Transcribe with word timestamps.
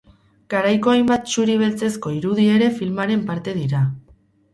Garaiko 0.51 0.91
hainbat 0.93 1.27
txuri-beltzezko 1.33 2.13
irudi 2.15 2.47
ere 2.53 2.71
filmaren 2.79 3.21
parte 3.29 3.55
dira. 3.59 3.83